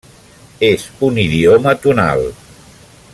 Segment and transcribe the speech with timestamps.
[0.69, 2.27] És un idioma tonal.